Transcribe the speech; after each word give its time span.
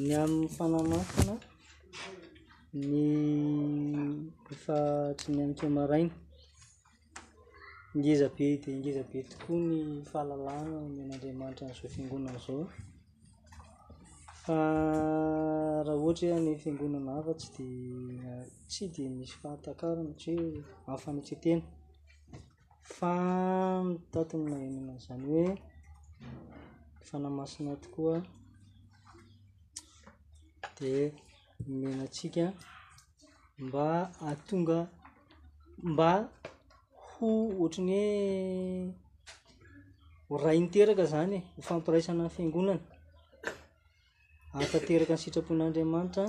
ny 0.00 0.12
amin'ny 0.20 0.48
fananatina 0.56 1.34
ny 2.88 3.02
fatry 4.62 5.28
mianika 5.36 5.66
maraina 5.76 6.14
ingeza 7.94 8.26
be 8.34 8.46
dia 8.60 8.72
ingeza 8.76 9.02
be 9.10 9.18
tokoa 9.30 9.58
ny 9.68 9.76
fahalalana 10.10 10.76
mian'andriamanitra 10.96 11.62
an'izao 11.66 11.88
fiangonana 11.94 12.40
zao 12.46 12.62
fa 14.42 14.56
ah, 14.56 15.76
raha 15.86 15.98
ohatra 16.04 16.28
hohany 16.30 16.52
fiangonana 16.62 17.10
hafa 17.18 17.32
tsy 17.40 17.48
di 17.54 17.68
tsy 18.70 18.84
dia 18.92 19.08
misy 19.16 19.34
fahatakarana 19.40 20.12
tsy 20.20 20.32
ho 20.36 20.40
amn'ny 20.88 21.02
fanetretena 21.04 21.62
fa 22.96 23.10
mitatiny 23.88 24.44
mahenanay 24.52 24.98
zany 25.04 25.26
hoe 25.30 25.46
fanahmasina 27.04 27.76
tokoa 27.76 28.22
di 30.80 31.10
menantsika 31.66 32.52
mba 33.58 34.10
atonga 34.20 34.86
mba 35.82 36.28
ho 36.94 37.26
ohtrany 37.62 38.92
hoe 40.28 40.38
hray 40.42 40.58
niteraka 40.60 41.04
zany 41.10 41.42
hofampiraisana 41.56 42.22
anny 42.22 42.34
fiangonana 42.36 42.82
atateraka 44.58 45.14
ny 45.16 45.20
sitrapon'andriamanitra 45.22 46.24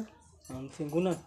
amn'ny 0.49 0.69
fiangonana 0.75 1.19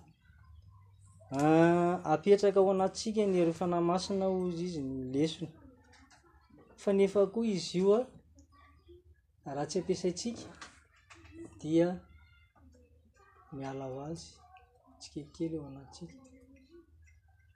ah, 1.37 1.95
apetraka 2.13 2.61
ho 2.61 2.71
anatytsika 2.75 3.23
nyry 3.27 3.53
fanahymasina 3.61 4.25
oizy 4.27 4.65
izy 4.67 4.81
ny 4.83 4.99
lesony 5.15 5.51
fa 6.83 6.91
nefa 6.93 7.27
koa 7.33 7.47
izy 7.55 7.79
io 7.79 7.95
a 7.99 8.01
raha 9.47 9.67
tsy 9.67 9.79
ampiasaitsika 9.81 10.43
dia 11.61 11.87
miala 13.57 13.85
ho 13.93 13.99
azy 14.11 14.27
tsikelikely 14.99 15.57
ao 15.59 15.67
anatitsika 15.69 16.15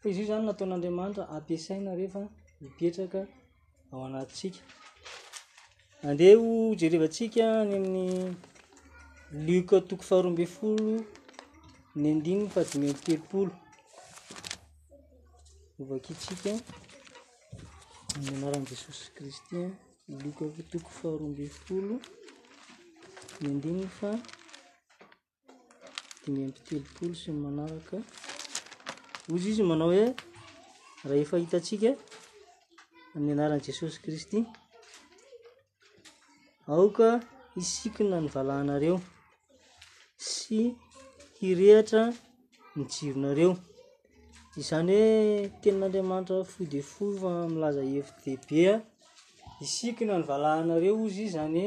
fa 0.00 0.06
izy 0.10 0.20
io 0.20 0.26
zany 0.28 0.44
nataon'andriamanitra 0.46 1.24
ampiasaina 1.36 1.90
rehefa 1.98 2.22
mipetraka 2.60 3.20
ao 3.92 4.04
anatitsika 4.06 4.60
andeo 6.08 6.74
jerevantsika 6.80 7.44
ny 7.64 7.76
amin'ny 7.76 8.34
lika 9.46 9.76
toko 9.88 10.02
faharomby 10.08 10.46
folo 10.46 11.04
ny 12.00 12.06
andinyny 12.12 12.48
fadimiemitelopolo 12.54 13.52
ovakiitsika 15.80 16.52
mianaran'i 18.22 18.66
jesosy 18.70 19.04
kristyen 19.16 19.70
iloka 20.12 20.44
ko 20.54 20.60
toko 20.70 20.88
faharoambyyfolo 20.98 21.94
ny 23.40 23.44
andinny 23.50 23.86
fa 23.98 24.10
dimy 26.20 26.40
ampitelopolo 26.48 27.10
syny 27.22 27.38
manaraka 27.44 27.96
ozy 29.32 29.46
izy 29.50 29.62
manao 29.70 29.88
hoe 29.98 30.06
raha 31.08 31.22
efahitantsika 31.24 31.90
amin'ny 33.16 33.32
anaran'i 33.34 33.64
jesosy 33.66 33.96
kristy 34.04 34.38
aoka 36.72 37.08
isikina 37.62 38.16
ny 38.22 38.28
valaanareo 38.34 38.96
sy 40.30 40.58
hirehitra 41.38 42.02
nyjironareo 42.76 43.50
izany 44.60 44.90
hoe 44.94 45.12
tenin'andriamanitra 45.60 46.38
fodifova 46.52 47.32
milaza 47.54 47.82
fdba 48.08 48.74
isikina 49.60 50.18
ny 50.18 50.24
valahanareo 50.28 51.06
izy 51.06 51.22
iy 51.24 51.32
zany 51.32 51.62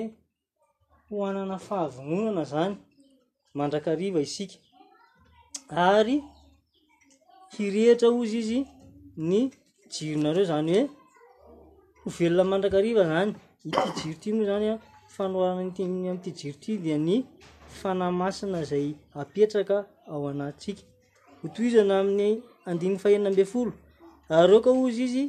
hoe 1.09 1.17
hohanana 1.17 1.57
fahavononana 1.57 2.43
zany 2.45 2.75
mandrakariva 3.57 4.19
isika 4.21 4.55
ary 5.73 6.15
hirehitra 7.53 8.07
ozy 8.21 8.37
izy 8.41 8.59
ny 9.17 9.49
jironareo 9.93 10.45
zany 10.51 10.71
hoe 10.73 10.87
hovelona 12.03 12.43
mandraka 12.51 12.79
riva 12.85 13.03
zany 13.11 13.31
ity 13.65 13.89
jiro 14.05 14.15
ty 14.21 14.29
mo 14.33 14.43
zany 14.49 14.67
a 14.73 14.75
fanoarana 15.15 15.61
am'ity 15.67 16.31
jiroty 16.39 16.77
dia 16.77 16.97
ny 16.97 17.25
fanamasina 17.79 18.63
zay 18.69 18.87
apetraka 19.21 19.77
ao 20.07 20.27
anatsika 20.29 20.83
hotoizana 21.41 21.99
amin'ny 21.99 22.35
andiny 22.69 22.97
fahenina 23.01 23.29
amben 23.29 23.45
folo 23.45 23.73
ary 24.29 24.53
eo 24.53 24.61
ko 24.61 24.69
ozy 24.83 25.03
izy 25.05 25.25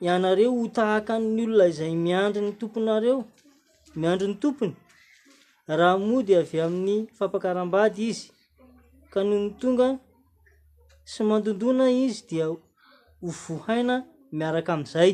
ianareo 0.00 0.50
ho 0.56 0.64
tahaka 0.76 1.14
any 1.20 1.42
olona 1.46 1.66
izay 1.72 1.94
miandro 2.06 2.40
ny 2.42 2.54
tomponareo 2.60 3.16
miandrony 4.00 4.36
tompony 4.42 4.74
raha 5.78 5.96
mody 6.08 6.32
avy 6.40 6.56
amin'ny 6.66 6.96
fampakaram-bady 7.16 8.02
izy 8.12 8.24
kanoho 9.12 9.40
ny 9.44 9.50
tonga 9.60 9.88
sy 11.12 11.20
mandondona 11.28 11.84
izy 12.04 12.22
dia 12.28 12.46
hovohaina 13.24 13.94
miaraka 14.38 14.70
amin'izay 14.74 15.12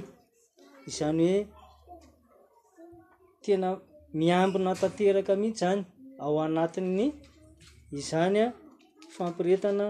izany 0.91 1.19
hoe 1.31 1.41
tena 3.43 3.69
miambina 4.19 4.71
tanteraka 4.81 5.33
mihitsy 5.41 5.61
zany 5.67 5.83
ao 6.23 6.35
anati'ny 6.47 7.03
izany 7.99 8.39
a 8.47 8.47
fampiretana 9.15 9.87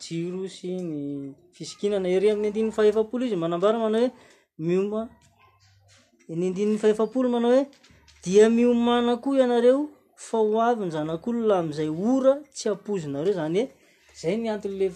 jiro 0.00 0.42
sy 0.48 0.70
ny 0.80 1.34
fisikinana 1.56 2.08
ire 2.08 2.28
amin'ny 2.32 2.48
andininy 2.48 2.72
faefapolo 2.76 3.22
izy 3.26 3.36
manambara 3.44 3.76
manao 3.84 4.00
hoe 4.66 5.06
mio 6.36 6.50
dinyfaefapolo 6.56 7.26
manao 7.34 7.52
hoe 7.54 7.64
dia 8.24 8.44
miomanakoo 8.56 9.32
ianareo 9.38 9.80
fa 10.26 10.38
hoavyny 10.52 10.90
zanak'olo 10.96 11.40
lah 11.48 11.58
ami'izay 11.62 11.90
ora 12.14 12.32
tsy 12.56 12.64
apozinareo 12.74 13.32
zany 13.40 13.58
oe 13.60 13.64
zay 14.20 14.34
ny 14.40 14.46
anton'la 14.54 14.86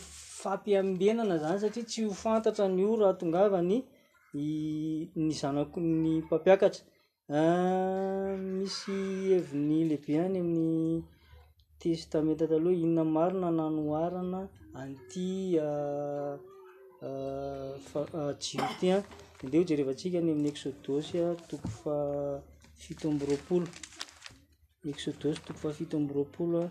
fampiambenana 0.42 1.34
zany 1.44 1.58
satria 1.62 1.84
tsy 1.90 2.00
ho 2.08 2.12
fantatra 2.24 2.64
ny 2.76 2.82
ora 2.92 3.04
atongavan 3.12 3.66
ny 5.16 5.30
zanakony 5.40 6.08
mpampiakatra 6.24 6.82
ah, 7.38 8.32
misy 8.58 8.94
heviny 9.30 9.78
lehibe 9.88 10.14
any 10.24 10.38
amin'ny 10.40 11.04
testameta 11.80 12.44
ta 12.48 12.56
loha 12.62 12.74
inona 12.84 13.04
marona 13.16 13.50
nanoarana 13.58 14.40
anty 14.82 15.28
ah, 15.68 16.36
ah, 17.08 18.06
ah, 18.20 18.32
jiota 18.44 18.96
dndeho 19.42 19.64
jerehvantsikany 19.68 20.30
amin'ny 20.30 20.48
exodosy 20.52 21.14
tokofa 21.50 21.92
fitomb 22.82 23.20
ropolo 23.30 23.66
exodos 24.92 25.36
toko 25.46 25.58
fa 25.62 25.70
fitombyropoloa 25.78 26.66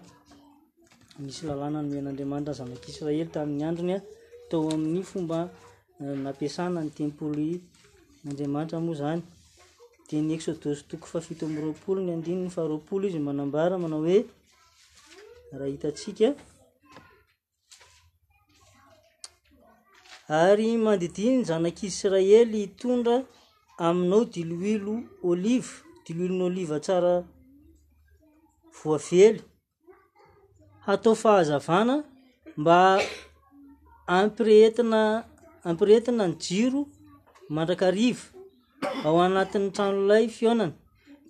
misy 1.24 1.42
lalàna 1.50 1.80
ny 1.84 1.90
mian'andriamanitra 1.94 2.54
zanakyisraely 2.60 3.24
tamin'ny 3.36 3.64
androny 3.72 3.94
a 3.98 4.00
tao 4.50 4.66
amin'ny 4.76 5.02
fomba 5.12 5.38
napiasana 6.26 6.80
ny 6.86 6.92
tempoly 7.00 7.50
andriamanitra 8.30 8.80
moa 8.86 8.96
zany 9.02 9.22
de 10.08 10.16
ny 10.28 10.32
exodosy 10.38 10.82
toko 10.92 11.06
fa 11.12 11.20
fitomb 11.28 11.56
ropolo 11.66 11.98
eh, 12.02 12.06
ny 12.06 12.12
andinny 12.18 12.50
faharoapolo 12.56 13.04
izy 13.10 13.20
manambara 13.30 13.76
manao 13.84 14.02
hoe 14.08 14.18
raha 15.60 15.70
hitantsika 15.72 16.28
ary 20.38 20.68
mandidiny 20.86 21.44
zanak'israely 21.50 22.60
itondra 22.70 23.18
aminao 23.88 24.22
diloilo 24.34 24.96
oliva 25.30 25.74
dilo 26.06 26.24
ilonyoliva 26.28 26.78
tsara 26.86 27.14
voavely 28.80 29.42
hatao 30.86 31.14
fahazavana 31.24 31.96
mba 32.62 32.78
ampirehentina 34.20 35.02
ampireetina 35.70 36.24
ny 36.32 36.36
jiro 36.46 36.82
mandrakariva 37.56 38.26
a 39.06 39.08
ho 39.12 39.18
anatin'ny 39.28 39.70
tranolay 39.76 40.26
fionany 40.38 40.74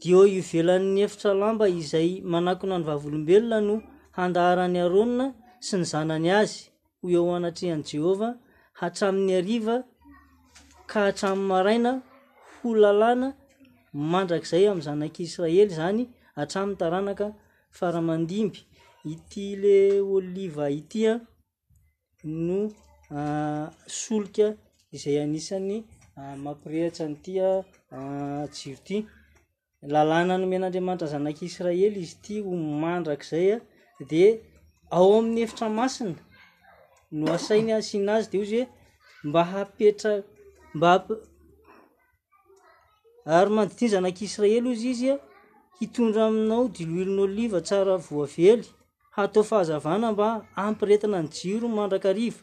deo 0.01 0.21
iovelan'ny 0.37 0.97
efitra 1.05 1.31
lamba 1.41 1.65
izay 1.81 2.09
manakony 2.33 2.73
any 2.77 2.85
vavolombelona 2.89 3.59
noho 3.67 3.83
handaharan'ny 4.17 4.81
aronina 4.83 5.33
sy 5.59 5.77
ny 5.81 5.85
zanany 5.91 6.29
azy 6.41 6.59
ho 7.01 7.05
eoanatrihan' 7.19 7.83
jehovah 7.89 8.33
hatra'y 8.79 9.63
a 13.03 13.33
amandrakzay 14.03 14.65
am'y 14.71 14.81
zanak'israely 14.87 15.69
zany 15.77 16.03
atramny 16.41 16.75
taranaka 16.81 17.27
faramandimby 17.77 18.59
ity 19.13 19.45
le 19.61 19.77
oliva 20.15 20.65
ityanooizay 20.79 21.21
anian'ymampirehita 25.25 27.03
nytiajiroty 27.11 28.97
lalànanymen'andriamantra 29.93 31.05
ny 31.07 31.11
zanak'israely 31.13 31.93
izy 32.03 32.15
ty 32.23 32.33
mandrakzay 32.83 33.47
de 34.09 34.25
ao 34.91 35.13
amin'ny 35.19 35.41
efitra 35.45 35.67
masina 35.77 36.15
no 37.19 37.25
asainy 37.37 37.71
asin 37.79 38.07
azy 38.15 38.27
de 38.31 38.37
ozy 38.43 38.59
hoe 38.61 38.69
mba 39.27 39.41
hapetramba 39.51 40.91
ary 43.35 43.49
manditinjanak'israely 43.57 44.67
izy 44.73 44.89
izya 44.93 45.15
hitondra 45.79 46.21
aminao 46.29 46.63
diloilinyoliva 46.75 47.59
tsara 47.67 47.95
voavely 48.07 48.63
hatao 49.15 49.43
fahazavana 49.49 50.07
mba 50.13 50.27
ampiretina 50.65 51.19
ny 51.25 51.29
jiro 51.37 51.67
mandrakariva 51.77 52.41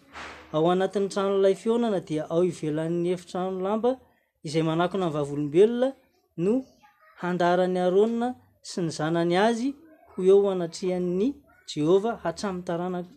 ao 0.54 0.64
anatin'ny 0.72 1.08
tranolay 1.12 1.54
fionana 1.62 1.98
dia 2.08 2.22
ao 2.34 2.42
ivelan'ny 2.50 3.08
efitra 3.16 3.38
no 3.50 3.60
lamba 3.66 3.90
izay 4.46 4.64
manakona 4.70 5.06
ny 5.08 5.12
vavolombelona 5.16 5.88
no 6.44 6.52
handarany 7.22 7.78
aronina 7.86 8.28
sy 8.68 8.78
ny 8.84 8.90
zanany 8.96 9.36
azy 9.48 9.68
ho 10.10 10.18
eo 10.32 10.48
anatrihan''ny 10.54 11.26
jehova 11.76 12.12
hatrami'ny 12.24 12.64
taranaka 12.68 13.08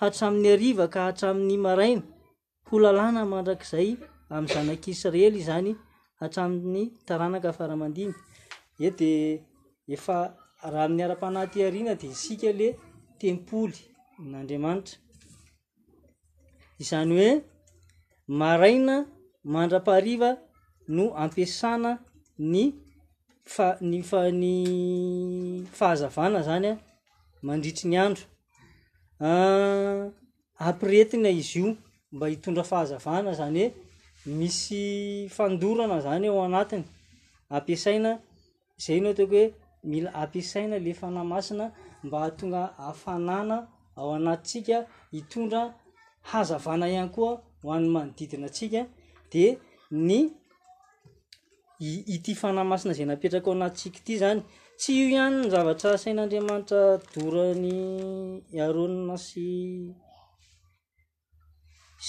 hatramin'ny 0.00 0.48
ariva 0.56 0.86
ka 0.94 1.00
hatramin'ny 1.08 1.56
maraina 1.66 2.02
ho 2.68 2.74
lalàna 2.84 3.20
mandrak'zay 3.34 3.88
ami'y 4.34 4.52
zanak'israely 4.54 5.40
zany 5.48 5.72
hatrami'ny 6.20 6.82
taranaka 7.08 7.48
afaramandiny 7.52 8.14
e 8.86 8.90
de 8.98 9.12
efa 9.94 10.16
raha 10.72 10.84
amin'ny 10.88 11.02
ara-pahanaty 11.06 11.58
arina 11.68 11.92
de 12.00 12.06
isika 12.16 12.50
le 12.60 12.68
tempoly 13.20 13.78
nandriamanitra 14.32 14.96
izany 16.82 17.08
hoe 17.20 17.30
maraina 18.40 18.96
mandra-pahariva 19.54 20.30
no 20.96 21.04
ampiasana 21.24 21.90
ny 22.52 22.62
fanany 24.02 24.54
fahazavana 25.78 26.40
zany 26.48 26.68
a 26.72 26.74
mandritry 27.42 27.88
ny 27.88 27.98
andro 27.98 28.24
ah, 29.20 30.08
ampiretina 30.58 31.28
izy 31.30 31.58
io 31.60 31.76
mba 32.12 32.28
hitondra 32.28 32.62
fahazavana 32.64 33.32
zany 33.38 33.62
hoe 34.24 34.34
misy 34.34 35.28
fandorana 35.36 36.00
zany 36.04 36.28
ao 36.28 36.42
anatiny 36.44 36.84
ampiasaina 37.50 38.10
zay 38.84 38.98
nao 39.00 39.10
ataoko 39.12 39.32
hoe 39.36 39.46
mila 39.90 40.14
ampiasaina 40.14 40.78
la 40.78 40.94
fanamasina 40.94 41.66
mba 42.04 42.20
hatonga 42.20 42.78
ahafanana 42.78 43.68
ao 43.96 44.14
anatytsika 44.14 44.86
hitondra 45.12 45.74
hazavana 46.22 46.88
ihany 46.88 47.08
koa 47.10 47.42
ho 47.62 47.72
any 47.72 47.88
manodidina 47.88 48.48
tsika 48.48 48.86
de 49.32 49.58
ny 49.90 50.30
iity 51.80 52.34
fanaymasina 52.34 52.92
zay 52.94 53.06
napetraka 53.06 53.46
ao 53.50 53.56
anatytsika 53.56 53.98
ity 53.98 54.16
zany 54.18 54.42
tsy 54.84 54.92
io 54.98 55.06
ihany 55.10 55.34
ny 55.38 55.50
zavatra 55.52 55.92
sain'andriamanitra 56.04 56.80
dorany 57.14 57.70
aronna 58.66 59.16
sy 59.26 59.42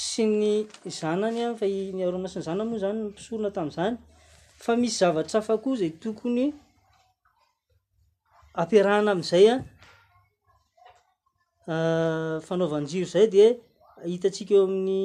sy 0.05 0.23
ny 0.41 0.53
zanany 0.99 1.37
a 1.45 1.49
fany 1.59 2.01
arona 2.07 2.27
sy 2.31 2.39
ny 2.39 2.43
zana 2.47 2.63
moa 2.69 2.81
zany 2.83 2.97
nmpisorona 3.03 3.49
tami'zany 3.57 3.95
fa 4.63 4.71
misy 4.81 4.97
zavatra 5.01 5.37
afako 5.41 5.67
izay 5.75 5.91
tokony 6.01 6.45
apiarahana 8.63 9.11
am'izay 9.15 9.45
a 9.53 9.55
ah, 11.73 12.35
fanaovanjiro 12.47 13.07
zay 13.13 13.25
de 13.35 13.45
hitantsika 14.11 14.53
eo 14.57 14.65
amin'ny 14.69 14.99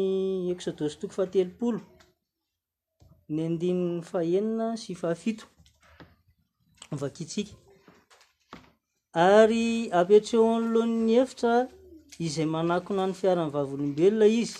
exodosy 0.54 0.96
tokoy 1.00 1.14
fahatelopolo 1.18 1.80
ny 3.34 3.40
andinyny 3.48 3.94
faenina 4.10 4.66
sy 4.82 4.92
fahafito 5.00 5.44
vakitsika 6.96 7.52
ary 9.12 9.88
apetreo 9.98 10.44
an'lohan'ny 10.58 11.12
efitra 11.22 11.54
izay 12.26 12.46
manakona 12.54 13.04
ny 13.08 13.12
fiarany 13.20 13.50
vavolombelona 13.54 14.26
izy 14.42 14.56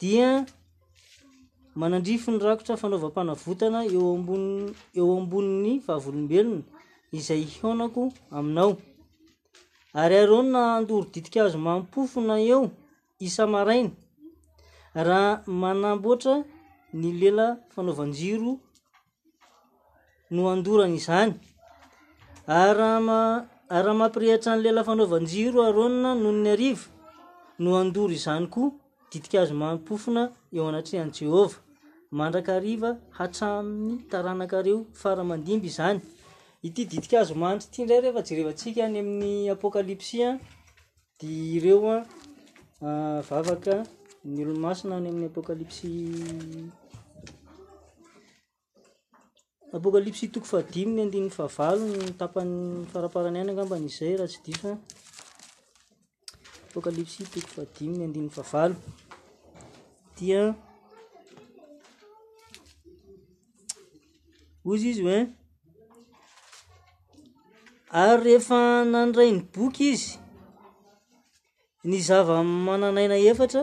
dia 0.00 0.28
manandrifo 1.80 2.28
ny 2.30 2.38
rakotra 2.46 2.74
fanaovam-panavotana 2.82 3.78
eo 3.94 4.04
ambon 4.16 4.44
eo 4.98 5.08
amboni'ny 5.20 5.72
vavolombelona 5.86 6.64
izay 7.18 7.42
hionako 7.54 8.02
aminao 8.36 8.72
ary 10.02 10.14
areo 10.22 10.40
no 10.42 10.50
na 10.54 10.60
andoorodidika 10.78 11.38
azo 11.44 11.58
mampofona 11.68 12.34
eo 12.50 12.62
isamaraina 13.26 13.90
raha 15.08 15.30
manambo 15.62 16.08
oatra 16.12 16.34
ny 17.00 17.08
lela 17.20 17.46
fanaovan-jiro 17.74 18.50
no 20.36 20.44
adoranaizany 20.52 21.32
rmampirehitra 23.84 24.52
nlelafanaovanjiro 24.56 25.58
aronna 25.68 26.10
nohnny 26.24 26.48
ariv 26.56 26.78
no 27.62 27.70
adoro 27.80 28.12
izany 28.18 28.46
ko 28.54 28.62
didik 29.10 29.34
azo 29.42 29.54
mapofna 29.62 30.22
eo 30.56 30.64
anaanjevmandrakaiva 30.70 32.90
atamny 33.24 33.90
tranakareonit 34.10 36.76
diikazomanty 36.90 37.64
t 37.72 37.74
dray 37.88 38.00
rehfa 38.04 38.20
jrevatsika 38.28 38.80
any 38.86 38.98
amin'ny 39.02 39.50
apokalpsy 39.54 40.18
direoa 41.20 41.96
ah, 42.86 43.20
vavaka 43.28 43.74
ny 44.32 44.38
olomasina 44.44 44.92
any 44.98 45.08
amin'ny 45.12 45.28
apokalpsy 45.32 45.90
apokalypsy 49.72 50.28
toko 50.28 50.46
fadimy 50.46 50.92
ny 50.94 51.00
andininny 51.02 51.32
favalo 51.38 51.84
ntapany 52.12 52.56
faraparany 52.92 53.38
any 53.40 53.50
angaambanyizy 53.52 53.96
zay 53.98 54.14
raha 54.18 54.30
tsy 54.32 54.40
dif 54.46 54.62
apokalypsy 56.70 57.20
toko 57.34 57.48
fadimy 57.54 57.96
ny 57.98 58.04
andin'ny 58.06 58.30
favalo 58.36 58.76
dia 60.16 60.42
ozy 64.70 64.88
izy 64.92 65.02
hoen 65.08 65.24
ary 68.04 68.20
rehefa 68.24 68.60
nandrayny 68.92 69.40
boky 69.54 69.88
izy 69.94 70.10
ny 71.90 71.96
zava 72.08 72.36
mananaina 72.66 73.16
efatra 73.32 73.62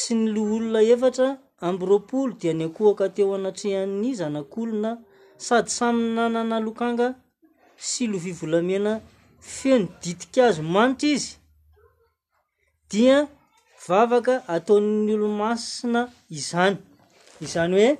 sy 0.00 0.10
ny 0.20 0.24
loholona 0.34 0.80
efatra 0.94 1.28
amyroapolo 1.60 2.32
dia 2.40 2.52
ny 2.54 2.64
akohaka 2.66 3.08
teho 3.14 3.34
anatrehan'ny 3.36 4.14
zanak'olona 4.20 4.90
sady 5.46 5.70
samy 5.78 6.02
nanana 6.16 6.56
lokanga 6.66 7.08
sy 7.88 8.02
lovivolamena 8.12 8.92
fenoditika 9.56 10.40
azy 10.48 10.60
manitra 10.74 11.08
izy 11.16 11.30
dia 12.90 13.16
vavaka 13.86 14.34
atao'ny 14.54 15.10
olomasina 15.16 16.00
izany 16.38 16.76
izany 17.44 17.72
hoe 17.78 17.90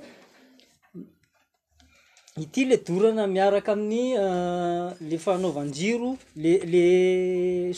ity 2.43 2.61
la 2.69 2.77
dorana 2.85 3.23
miaraka 3.35 3.71
amin'ny 3.75 4.01
ah, 4.25 4.87
la 5.09 5.17
fanaovanjiro 5.25 6.09
le 6.43 6.51
le 6.73 6.83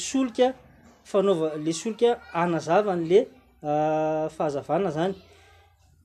solika 0.08 0.48
fanaova 1.12 1.48
le 1.66 1.72
solika 1.82 2.10
anazavany 2.42 3.06
la 3.12 3.20
ah, 3.70 4.28
fahazavana 4.36 4.90
zany 4.98 5.16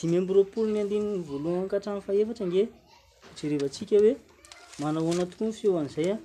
dimy 0.00 0.16
amby 0.18 0.32
roapolo 0.34 0.68
ny 0.70 0.80
andinyny 0.82 1.18
voaloha 1.26 1.66
ka 1.68 1.76
hatrany 1.76 2.00
fahevatra 2.06 2.44
nge 2.46 2.62
jerevantsika 3.36 3.94
hoe 4.04 4.12
manahoana 4.80 5.26
tokoa 5.26 5.46
ny 5.46 5.52
feo 5.58 5.78
an'izay 5.80 6.10
a 6.14 6.18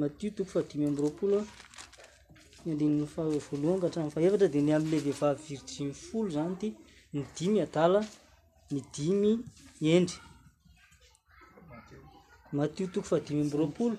matio 0.00 0.30
toko 0.36 0.50
fa 0.52 0.62
dimy 0.70 0.84
ambyroapolo 0.88 1.38
voalohaka 3.46 3.86
hatrafahevatra 3.88 4.48
di 4.48 4.60
ny 4.62 4.72
amle 4.76 4.96
vehiva 5.04 5.34
virijiny 5.34 5.92
folo 5.92 6.30
zany 6.30 6.54
ty 6.60 6.68
ny 7.12 7.22
dimy 7.36 7.58
adala 7.62 8.00
ny 8.70 8.78
dimy 8.94 9.30
endry 9.94 10.18
matio 12.52 12.86
toko 12.92 13.06
fa 13.06 13.18
dimy 13.26 13.42
amby 13.42 13.56
roapolo 13.58 13.96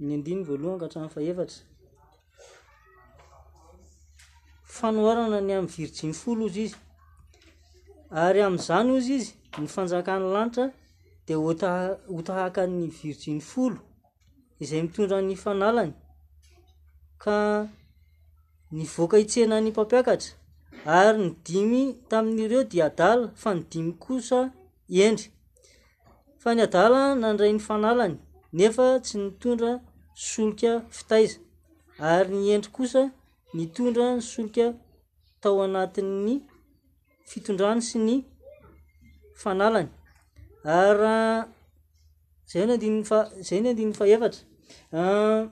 ooana 0.00 0.16
ny 5.40 5.52
am'ny 5.54 5.66
virijin 5.70 6.12
folo 6.12 6.44
ozy 6.46 6.62
izy 6.66 6.76
ary 8.24 8.40
amin'izany 8.46 8.88
ozy 8.96 9.12
izy 9.20 9.30
ny 9.60 9.66
fanjakan'ny 9.74 10.24
lanitra 10.34 10.66
de 11.26 11.34
hthotahakany 11.38 12.78
virijin 12.98 13.40
folo 13.50 13.78
izay 14.62 14.82
mitondra 14.82 15.18
ny 15.28 15.34
fanalany 15.44 15.92
ka 17.22 17.36
ny 18.76 18.84
voaka 18.94 19.16
hitsenany 19.20 19.68
mpampiakatra 19.70 20.30
ary 21.00 21.18
ny 21.22 21.28
dimy 21.46 21.82
tamin'n'ireo 22.10 22.62
di 22.70 22.78
adala 22.88 23.24
fa 23.42 23.50
ny 23.54 23.60
dimy 23.70 23.92
kosa 24.04 24.38
endry 25.06 25.28
fa 26.42 26.50
ny 26.54 26.60
adala 26.66 27.00
nandray 27.22 27.52
ny 27.54 27.60
fanalany 27.68 28.16
nefa 28.58 28.86
tsy 29.04 29.16
nitondra 29.24 29.70
soloka 30.28 30.72
fitaiza 30.96 31.36
ary 32.12 32.30
ny 32.40 32.44
endry 32.54 32.70
kosa 32.76 33.02
ni 33.56 33.64
tondra 33.74 34.04
ny 34.16 34.20
soloka 34.32 34.66
tao 35.40 35.58
anatin'ny 35.66 36.34
fitondrany 37.30 37.80
sy 37.88 37.96
ny 38.06 38.16
fanalany 39.42 39.88
arya 40.78 41.14
zay 42.50 42.64
no 42.66 42.72
andiny 42.76 42.98
fa 43.10 43.18
zay 43.46 43.60
ny 43.62 43.68
andinny 43.70 43.94
faefatra 44.00 44.40
ah, 45.00 45.42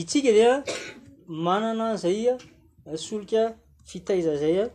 itsika 0.00 0.30
dea 0.38 0.52
manana 1.46 1.84
n'izaia 1.92 2.34
eh, 2.90 2.98
soloka 3.06 3.42
fitaiza 3.90 4.32
zay 4.42 4.56
a 4.62 4.64
eh. 4.64 4.70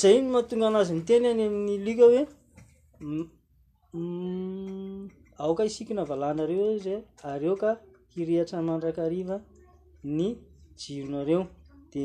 zay 0.00 0.16
ny 0.22 0.26
mahatonga 0.34 0.66
anazy 0.70 0.92
ny 0.98 1.02
teny 1.08 1.24
any 1.30 1.42
amin'ny 1.48 1.76
liga 1.86 2.04
hoe 2.10 2.22
aoka 5.38 5.64
isikina 5.64 6.04
valana 6.04 6.46
reo 6.46 6.74
az 6.76 6.86
areeo 7.22 7.56
ka 7.60 7.70
hirehatra 8.14 8.62
mandrakariva 8.62 9.36
ny 10.16 10.20
jironareo 10.80 11.40
di 11.92 12.04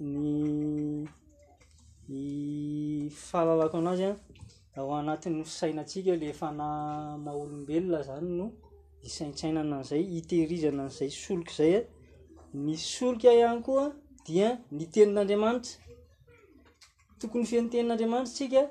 ny 0.00 1.08
fahavavako 3.24 3.76
an'azy 3.82 4.04
a 4.04 4.14
aho 4.78 4.92
anatinny 5.00 5.44
fisainantsika 5.44 6.12
le 6.20 6.28
fana 6.40 6.66
ma 7.24 7.30
olombelona 7.40 8.00
zany 8.06 8.26
no 8.38 8.46
isaintsainana 9.06 9.74
an'izay 9.76 10.02
hitehirizana 10.12 10.82
an'izay 10.86 11.10
soloka 11.22 11.52
zay 11.56 11.72
a 11.76 11.82
ny 12.64 12.74
soloka 12.90 13.30
ihany 13.40 13.60
koa 13.66 13.84
dia 14.26 14.48
nytenin'andriamanitra 14.76 15.70
tokony 17.18 17.44
finy 17.50 17.68
tenin'andriamanitra 17.72 18.32
tsika 18.36 18.62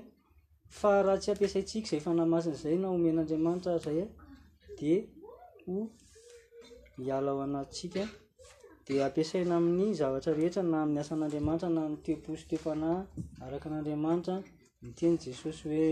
faraha 0.79 1.17
tsy 1.21 1.29
apisatsikazay 1.31 1.99
fanamasin'zay 2.05 2.75
na 2.81 2.87
omenaaamaitaay 2.95 3.99
d 4.77 5.09
hoiala 6.97 7.31
oaaia 7.37 8.03
ampiasaina 8.97 9.55
amin'ny 9.55 9.93
zavatra 9.93 10.33
rehetra 10.35 10.63
na 10.63 10.77
ai'y 10.83 10.97
asan'andriamanitra 11.03 11.69
na 11.77 11.83
teoposy 12.05 12.45
teopana 12.49 12.89
araka 13.45 13.65
an'andriamanitra 13.69 14.35
miteny 14.85 15.15
jesosy 15.25 15.63
hoe 15.69 15.89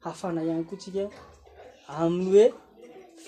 hafana 0.00 0.44
ihany 0.44 0.64
kotsika 0.64 1.02
aminy 1.88 2.30
hoe 2.30 2.44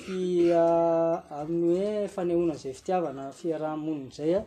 fia- 0.00 1.20
aminy 1.40 1.74
hoe 1.88 2.08
fanehonan'izay 2.14 2.74
fitiavana 2.78 3.22
fiarahamonina 3.38 4.14
zay 4.16 4.32
a 4.38 4.42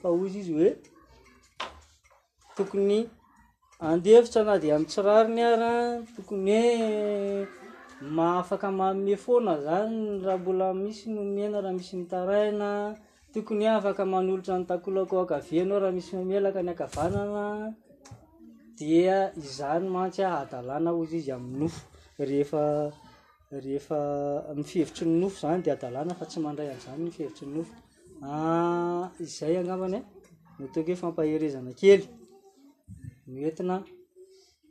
fa 0.00 0.08
ozy 0.22 0.38
izy 0.42 0.52
hoe 0.58 0.70
tokony 2.56 2.98
andevitra 3.88 4.42
na 4.48 4.54
de 4.62 4.68
amntsirarony 4.76 5.40
ara 5.54 5.72
tokony 6.16 6.52
hoe 6.52 7.48
mah- 8.16 8.38
afaka 8.42 8.68
maome 8.78 9.14
foana 9.24 9.52
zany 9.66 9.96
raha 10.24 10.38
mbola 10.42 10.66
misy 10.84 11.04
nomena 11.14 11.58
raha 11.64 11.74
misy 11.78 11.92
mitaraina 12.00 12.68
tokony 13.32 13.64
hoe 13.66 13.76
afaka 13.80 14.02
manolotra 14.12 14.54
nytakolako 14.60 15.14
akavianao 15.20 15.80
raha 15.82 15.96
misy 15.96 16.12
mamelaka 16.16 16.60
ny 16.62 16.72
akavanana 16.74 17.42
dia 18.78 19.32
izany 19.36 19.88
mantsy 19.94 20.22
a 20.22 20.30
adalàna 20.44 20.90
ozy 21.00 21.16
izy 21.16 21.32
amiy 21.36 21.58
nofo 21.60 21.80
rehefa 22.28 22.62
rehefa 23.64 23.98
mifihevitry 24.58 25.04
ny 25.06 25.16
nofo 25.22 25.38
zany 25.42 25.62
de 25.64 25.70
adalàna 25.72 26.12
fa 26.18 26.24
tsy 26.26 26.38
mandray 26.44 26.68
an'izany 26.70 27.00
mifihevitry 27.06 27.44
ny 27.46 27.54
nofoa 27.56 27.78
ah, 28.26 29.04
izay 29.26 29.54
angamany 29.62 29.96
e 30.02 30.02
no 30.58 30.66
toko 30.74 30.90
hoe 30.90 31.00
fampaherezana 31.02 31.70
kely 31.80 32.02
myoentina 33.32 33.76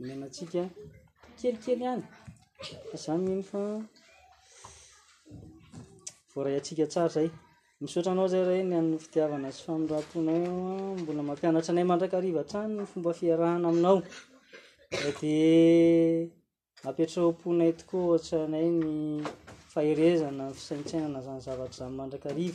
menatsika 0.05 0.61
kelikely 1.39 1.83
hany 1.89 2.03
azay 2.93 3.17
mihino 3.23 3.43
fa 3.51 3.61
vo 6.31 6.39
ray 6.45 6.55
atsika 6.59 6.85
tsara 6.91 7.09
zay 7.15 7.29
misotra 7.81 8.11
anao 8.11 8.27
zay 8.31 8.43
rah 8.47 8.57
eny 8.61 8.73
ay 8.79 8.87
fitiavana 9.03 9.49
sy 9.55 9.61
famidra-ponay 9.67 10.41
ah, 10.51 10.95
mbola 11.01 11.21
mampianatra 11.29 11.71
anay 11.73 11.85
mandraka 11.91 12.17
rivatranyny 12.25 12.83
fomba 12.91 13.11
fiarahana 13.19 13.67
aminao 13.71 13.97
de 15.19 15.35
apetrao-ponay 16.89 17.71
tokoa 17.79 18.17
htsanayny 18.19 18.85
faherezana 19.73 20.43
fisaintsainana 20.57 21.19
zany 21.25 21.41
zavatry 21.45 21.75
zany 21.79 21.93
mandrakariv 21.99 22.53